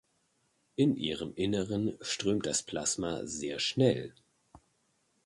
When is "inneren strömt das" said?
1.35-2.63